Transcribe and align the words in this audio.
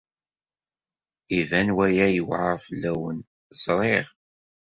Iban 1.39 1.67
waya 1.77 2.07
yewɛeṛ 2.15 2.53
fell-awen, 2.65 3.17
ẓriɣ. 3.63 4.07